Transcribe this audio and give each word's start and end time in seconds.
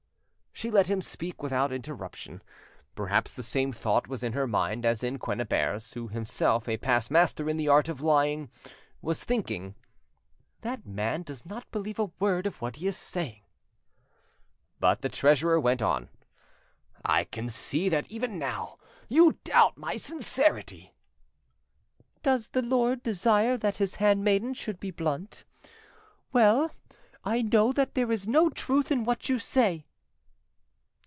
She 0.53 0.69
let 0.69 0.85
him 0.85 1.01
speak 1.01 1.41
without 1.41 1.73
interruption; 1.73 2.43
perhaps 2.93 3.33
the 3.33 3.41
same 3.41 3.71
thought 3.71 4.07
was 4.07 4.21
in 4.21 4.33
her 4.33 4.45
mind 4.45 4.85
as 4.85 5.03
in 5.03 5.17
Quennebert's, 5.17 5.93
who, 5.93 6.07
himself 6.09 6.69
a 6.69 6.77
past 6.77 7.09
master 7.09 7.49
in 7.49 7.57
the 7.57 7.67
art 7.67 7.89
of 7.89 7.99
lying; 7.99 8.51
was 9.01 9.23
thinking— 9.23 9.73
"The 10.61 10.79
man 10.85 11.23
does 11.23 11.47
not 11.47 11.71
believe 11.71 11.97
a 11.97 12.11
word 12.19 12.45
of 12.45 12.61
what 12.61 12.75
he 12.75 12.85
is 12.85 12.95
saying." 12.97 13.41
But 14.79 15.01
the 15.01 15.09
treasurer 15.09 15.59
went 15.59 15.81
on— 15.81 16.09
"I 17.03 17.23
can 17.23 17.49
see 17.49 17.89
that 17.89 18.07
even 18.11 18.37
now 18.37 18.77
you 19.09 19.39
doubt 19.43 19.77
my 19.79 19.97
sincerity." 19.97 20.93
"Does 22.21 22.51
my 22.53 22.61
lord 22.61 23.01
desire 23.01 23.57
that 23.57 23.77
his 23.77 23.95
handmaiden 23.95 24.53
should 24.53 24.79
be 24.79 24.91
blunt? 24.91 25.43
Well, 26.31 26.69
I 27.23 27.41
know 27.41 27.71
that 27.71 27.95
there 27.95 28.11
is 28.11 28.27
no 28.27 28.51
truth 28.51 28.91
in 28.91 29.05
what 29.05 29.27
you 29.27 29.39
say." 29.39 29.87